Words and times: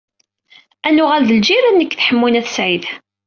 Ad 0.87 0.93
nuɣal 0.95 1.23
d 1.25 1.29
lǧiran 1.37 1.75
nekk 1.77 1.93
d 1.95 2.01
Ḥemmu 2.07 2.27
n 2.29 2.39
At 2.39 2.47
Sɛid. 2.55 2.83